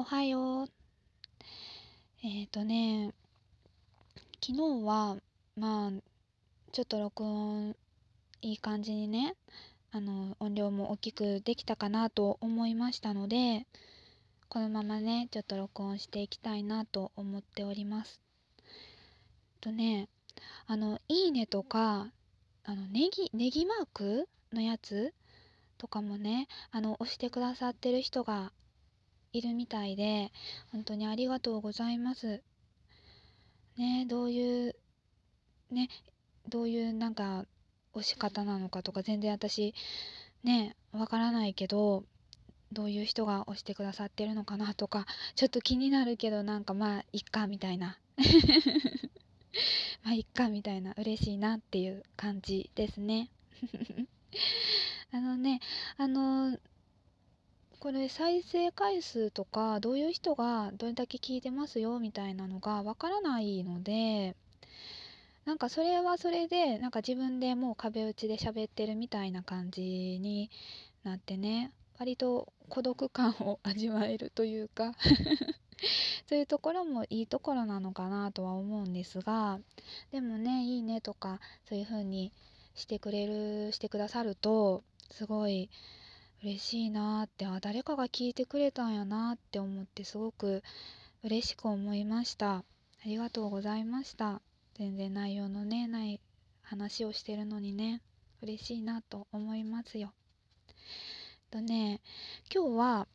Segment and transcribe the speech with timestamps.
[0.00, 0.68] おはよう。
[2.22, 3.12] えっ、ー、とね、
[4.40, 5.16] 昨日は、
[5.56, 5.90] まあ、
[6.70, 7.74] ちょっと録音
[8.40, 9.34] いい感じにね、
[9.90, 13.66] あの、音量も大きくできたかなと思いましたので、
[14.48, 18.20] このままね、ちょっと録音していきたいなと思っております。
[19.60, 20.08] とね、
[20.68, 22.12] あの、いいねとか、
[22.62, 25.12] あの、ネギ、ネギマークのやつ
[25.76, 28.52] とかもね、あの、押してくださってる人が
[29.32, 30.32] いるみたいで、
[30.72, 32.42] 本当にありがとうございます。
[33.76, 34.76] ね、どういう、
[35.70, 35.88] ね、
[36.48, 37.44] どういうなんか
[37.92, 39.74] 押し方なのかとか全然私、
[40.42, 42.04] ね、わからないけど、
[42.72, 47.98] どういう人が押してくださってるのかなとか、ちょっと気になるけどなんかまあ、いっかみたいな。
[50.04, 53.30] まあ、いっかみたいな、嬉しいなっていう感じですね。
[55.12, 55.60] あのね、
[55.96, 56.58] あの
[57.80, 64.34] これ再生回数とかどういう人がどれだけ聞いてますよみたいなのがわからないので
[65.44, 70.50] なんかそれはそれでなんか自分でもう壁打ちで喋ってるみたいな感じに
[71.04, 74.92] なってね割と孤独感を味わえるというか
[76.28, 79.60] そういうところもいいところなのかなとは思うんですが
[80.10, 82.32] でもねいいねとかそういう風に
[82.74, 85.70] してくれるしてくださるとすごい
[86.42, 90.62] 嬉しいなってあ誰かが聞いてくれたんやなって思ってすごく
[91.24, 92.58] 嬉しく思いました。
[92.58, 92.64] あ
[93.06, 94.40] りがとうございました。
[94.74, 96.20] 全然内容のねない
[96.62, 98.02] 話をしてるのにね
[98.40, 100.12] 嬉しいなと思いますよ。
[101.50, 102.00] とね
[102.54, 103.08] 今日は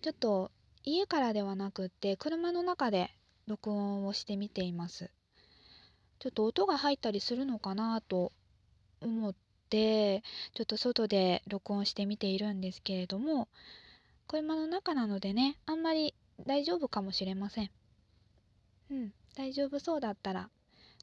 [0.00, 0.50] ちょっと
[0.84, 3.10] 家からではなくって車の中で
[3.46, 5.10] 録音をしてみています。
[6.20, 8.32] ちょっと音が入ったりするのかなと
[9.02, 9.34] 思っ
[9.70, 10.22] で
[10.54, 13.48] ちょっと外で録音してみているんですけれども
[14.26, 16.14] 車の中なのでねあんまり
[16.46, 17.70] 大丈夫かもしれません。
[18.90, 20.48] うん大丈夫そうだったら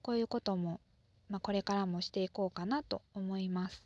[0.01, 0.81] こういうことも、
[1.29, 3.83] まあ、これからもしていこうかなと思います。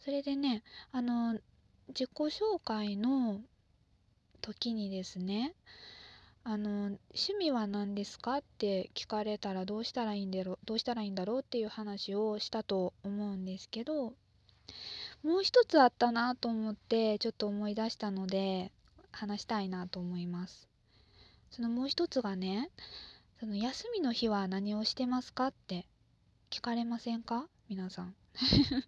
[0.00, 0.62] それでね
[0.92, 1.38] あの
[1.88, 3.40] 自己紹介の
[4.40, 5.54] 時にですね
[6.46, 6.98] あの趣
[7.38, 14.12] 味は何ですかって聞かれたらどうしたらいいんだろうどうしたらいいんだろうっていう話をしたと思うんですけど
[15.22, 18.72] もう一つあったなと思ってちょっと思い出したので
[19.10, 20.68] 話したいなと思います。
[21.50, 22.68] そのもう一つがね
[23.40, 25.86] その休みの日は何をしてますかって
[26.50, 27.48] 聞かれませんか？
[27.70, 28.14] 皆さん。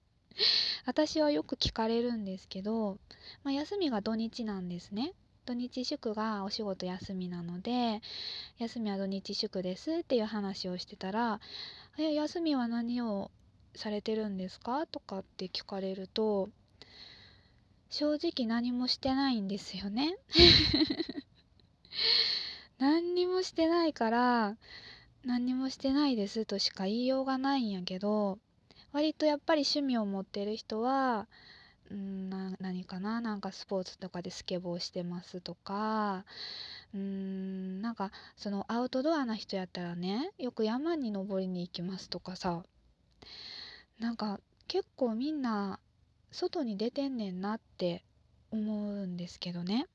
[0.84, 2.99] 私はよく聞かれるんですけど、
[3.43, 5.15] まあ、休みが土日なんですね。
[5.47, 8.03] 土日祝がお仕事休みなので
[8.59, 11.41] 休みは土日祝ですっていう話をしてたら
[11.99, 13.31] 「え休みは何を
[13.77, 16.51] されてるんですか?」とかって聞かれると
[17.91, 20.19] 正直何もしてないんですよね
[22.79, 24.56] 何にもしてないから
[25.25, 28.41] 何にもしてないですとしか言いようがないんやけど
[28.91, 31.29] 割とやっぱり趣味を持ってる人は
[31.91, 33.21] うんな何かな？
[33.21, 36.25] なんかスポーツとかでスケボーしてますとか。
[36.95, 42.63] うんなんかそのアウトドアな人やったらねよく山に登りに行きますとかさ。
[43.99, 45.81] なんか結構みんな
[46.31, 48.05] 外に出てんねんなって
[48.51, 49.87] 思うんですけどね。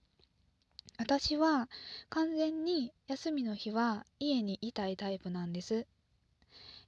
[0.97, 1.69] 私は
[2.09, 5.87] 完全に休みの日は家にいたいタイプなんです。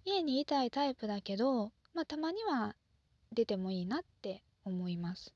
[0.05, 2.75] 家にいたいタイプだけどまあたまには
[3.31, 5.33] 出てもいいなって思います。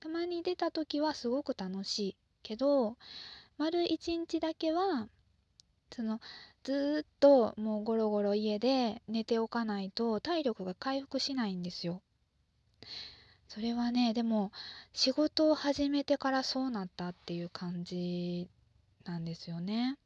[0.00, 2.96] たまに出た時はすごく楽しいけど
[3.56, 5.08] 丸一日だけは
[5.94, 6.20] その
[6.64, 12.02] ずっともうゴロゴロ家で寝ておかないと体力が回復しないんですよ。
[13.46, 14.50] それはねでも
[14.92, 18.48] 仕事を始めてからそうなったっていう感じ
[19.04, 19.98] なんですよね。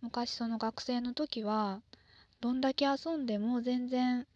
[0.00, 1.82] 昔その学生の時は
[2.40, 4.26] どんだけ遊んでも全然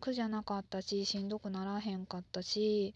[0.00, 2.94] 苦じゃなかったししんどくならへんかったし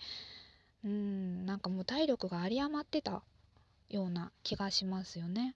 [0.84, 3.22] うんなんかもう体力が有り余ってた
[3.88, 5.54] ような気がしますよね。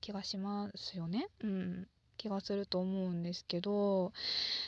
[0.00, 1.28] 気がしますよね。
[1.42, 1.88] うん。
[2.20, 4.12] 気がすると思うんですけど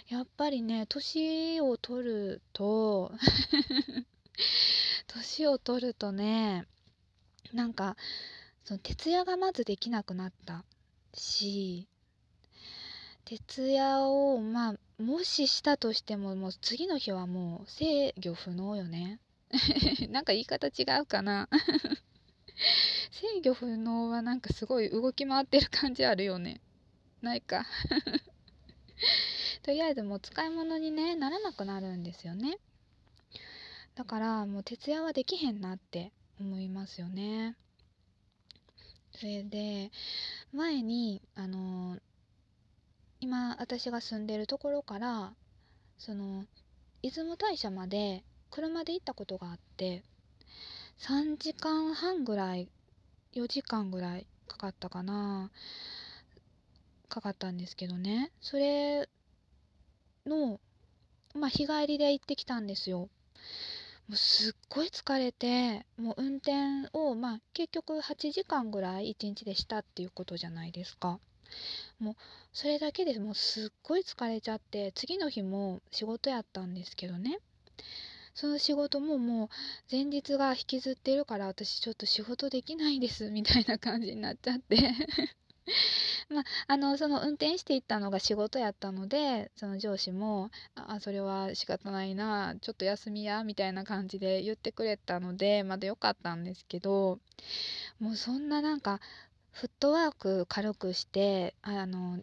[0.08, 3.12] やっぱりね年を取ると
[5.06, 6.64] 年を取るとね
[7.52, 7.98] なんか
[8.64, 10.64] その徹夜がまずできなくなった
[11.12, 11.86] し
[13.26, 19.18] 徹夜をまあもししたとしてももう次の日はもう制御不能よね。
[20.10, 21.48] なんか言い方違うかな。
[23.10, 26.60] 制御不能はなんかすごい動き回ってる感じあるよね。
[27.20, 27.66] ないか。
[29.62, 32.58] とりあえずもう使い物にねならなくなるんですよね。
[33.94, 37.56] だからもう徹夜はできへんなって思いますよね。
[39.14, 39.90] それで
[40.52, 41.98] 前にあの
[43.22, 45.32] 今私が住んでるところから
[45.96, 46.44] その
[47.02, 50.02] 出雲大社まで車で行ったことがあって
[50.98, 52.68] 3時間半ぐらい
[53.36, 55.52] 4時間ぐらいかかったかな
[57.08, 58.32] かかったんですけどね。
[58.40, 59.08] それ
[60.26, 60.58] の
[61.32, 63.08] まあ日帰りで行ってきたんですよ。
[64.08, 71.20] もうすっごい疲れてもう運転をまあ結局8時間ぐらい1日でしたっていうことじゃないですか。
[72.02, 72.14] もう
[72.52, 77.38] それだけでもうすっごい疲れちゃって次の日も仕事やったんですけどね。
[78.34, 79.48] その仕事ももう
[79.90, 84.76] 前日が引きずってるから私ちょっと仕事できないですみたいな感じになっちゃって。
[86.28, 97.20] まあ、あのその運転していったのが仕事やったのでその上司も「あそれは仕方ないなちょっと休みや」みたいな感じで言ってくれたのでまだ良かったんですけど
[98.00, 99.00] もうそんななんか
[99.52, 102.18] フットワーク軽くしてあの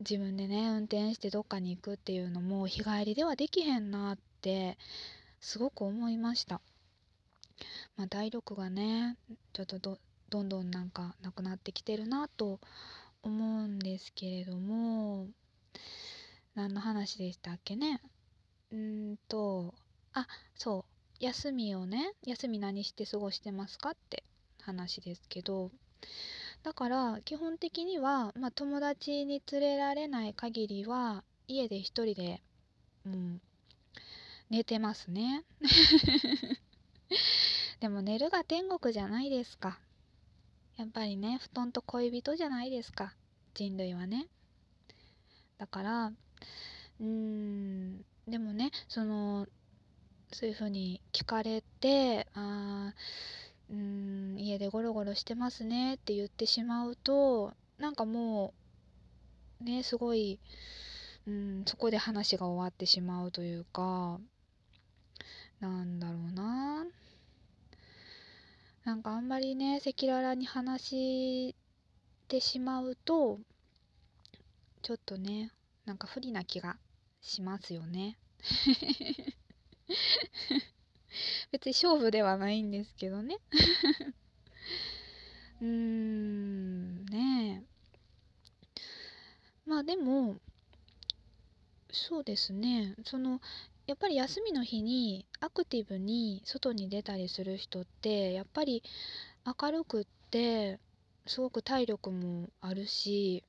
[0.00, 4.76] 自分でね運転してどっかに行くっていうのも日帰りではできへんなって
[5.40, 6.60] すごく思いました。
[7.96, 9.16] まあ、体力がね
[9.52, 9.98] ちょっとど
[10.28, 12.58] どんどんなんかなくなってきてるなと
[13.22, 15.28] 思うんですけれども
[16.54, 18.00] 何の話でしたっけね？
[18.72, 19.74] うんと
[20.12, 20.26] あ
[20.56, 20.84] そ
[21.20, 24.24] う休みをね休み何して過ごしてますかって
[24.60, 25.70] 話ですけど
[26.64, 32.40] だから基本的には、まあ、友達に連れられない限りは家で一人で、
[33.04, 33.42] うん、
[34.48, 35.44] 寝てますね。
[37.80, 39.78] でも寝るが天国じゃないですか。
[40.76, 43.14] やっぱりね布団と恋人じゃないですか。
[43.52, 44.26] 人類はね。
[45.58, 49.46] だからうーんでもねその
[50.32, 52.94] そういうふうに聞かれてあ
[53.70, 58.54] うん家でゴロゴロしてますねって言ってしまうとなんかも
[59.60, 60.38] うねすごい
[61.26, 64.20] うんそこで話が終わってしまうというか
[65.60, 66.86] なんだろうな。
[68.84, 71.54] なんかあんまりね赤裸々に話し
[72.28, 73.40] てしまうと
[74.82, 75.52] ちょっとね
[75.86, 76.76] なんか不利な気が
[77.22, 78.18] しますよね。
[81.52, 83.38] 別に勝負ではないんですけどね。
[85.60, 87.74] うーんねえ。
[89.66, 90.36] まあでも
[91.90, 92.94] そうですね。
[93.04, 93.40] その
[93.86, 98.82] やっぱり休みの日にアクティブに外に出たりする人ってやっぱり
[99.44, 100.80] 明るくって
[101.26, 103.44] すごく体力もあるし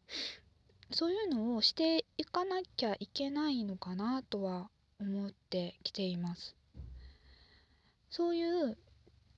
[0.92, 4.70] そういうのをしていかなきゃいけないのかなとは
[5.00, 6.56] 思ってきています。
[8.16, 8.78] そういう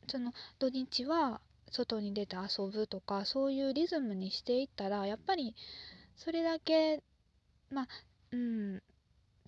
[0.08, 1.42] その土日は
[1.72, 5.56] 外に出て遊ぶとかそういうリズムにしていったらやっぱり
[6.16, 7.02] それだけ
[7.72, 7.88] まあ
[8.32, 8.84] うん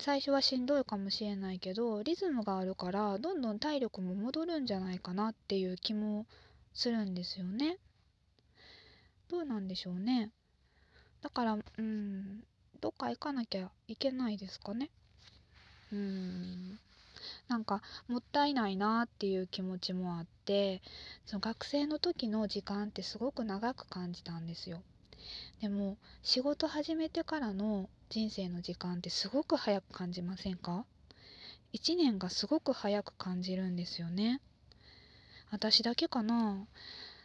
[0.00, 6.26] 最初はしんどいかもしれないけどリズムがあるからどんどん体力も戻るんじゃないかなっていう気も
[6.74, 7.78] するんですよね。
[9.28, 10.32] どうなんでしょうね。
[11.22, 12.42] だからうん
[12.80, 14.90] どっか行かなきゃいけないですかね。
[15.92, 16.80] うん
[17.50, 20.82] なんかもったいないなっていう気持ちもあって
[21.26, 24.80] その学生の時の時間ってすごく長く感じたんですよ。
[25.60, 30.84] でも仕事始めてからの人生の時間ってすごく早く感じませんか
[31.74, 34.40] ?1 年がすごく早く感じるんですよね。
[35.50, 36.68] 私だけかな？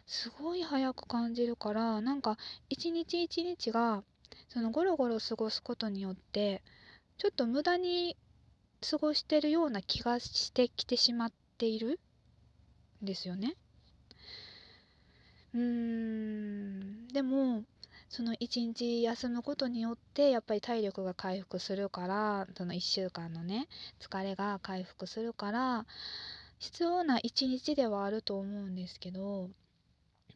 [0.08, 2.36] すごい早く感じるからなんか
[2.68, 4.02] 一日一日が
[4.48, 6.62] そのゴロゴロ過ごすことによって
[7.16, 8.16] ちょっと無駄に
[8.80, 11.98] 過ごしてるような気がしてきてしまっている
[13.02, 13.54] んですよね。
[15.54, 17.64] うーんでも
[18.08, 23.68] その1日休むことによってやっぱり体力が回復するからその1週間のね
[24.00, 25.86] 疲れが回復するから
[26.58, 29.50] 必要な1日ではあると思うんですけど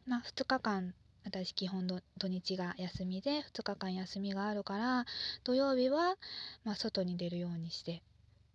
[0.05, 0.93] まあ2日間
[1.23, 5.05] 私基本土日が休みで2日間休みがあるから
[5.43, 6.15] 土曜日は
[6.63, 8.01] ま外に出るようにして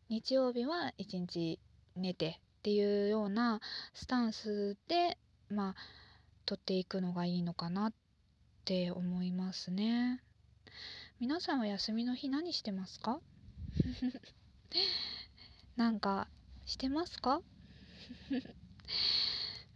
[0.09, 1.59] 日曜日は1日
[1.97, 2.33] 寝てっ
[2.63, 3.61] ていうような
[3.95, 5.75] スタンスでまあ
[6.45, 7.97] 取っていくのがいいのかなって
[8.67, 10.21] って思いますね。
[11.21, 13.21] 皆さんは休みの日何してますか？
[15.77, 16.29] なんか
[16.65, 17.43] してますか？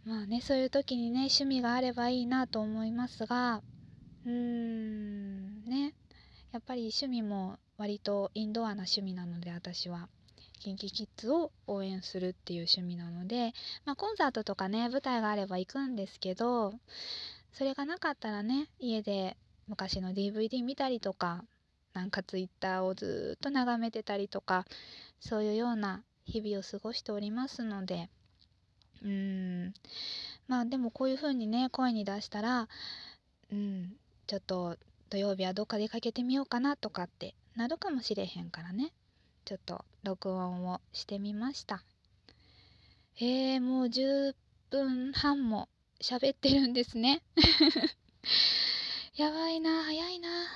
[0.03, 3.63] まあねそういう時にね趣味があればいいなと思いますが
[4.25, 5.95] うーんね。
[6.51, 10.09] やっぱり趣味も割とインドアな趣味なので私は
[10.61, 13.53] KinKiKids を応援するっていう趣味なので、
[13.85, 16.73] まあ、コンサートとかね舞台があれば行くんですけど
[17.53, 19.37] それがなかったらね家で
[19.67, 21.43] 昔の DVD 見たりとか
[21.93, 24.65] なんか Twitter をずっと眺めてたりとか
[25.19, 28.09] そういうような日々を過ごしておりますので
[29.03, 29.73] うん。
[30.47, 32.67] まあでもこういう風にね声に出したら
[33.51, 33.93] うん
[34.27, 34.77] ちょっと
[35.09, 38.93] 土曜日はどっか出かけてみようかなとかってなるかもしれへんからね。
[39.45, 41.83] ちょっと録音をしてみました。
[43.17, 44.33] えー、もう10
[44.69, 45.69] 分半も
[46.01, 47.21] 喋ってるんですね。
[49.15, 50.29] やばいな早いな。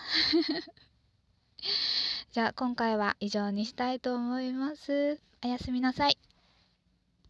[2.32, 5.20] じゃあ今回は以上にしたいと思います。
[5.44, 6.18] おやすみなさい。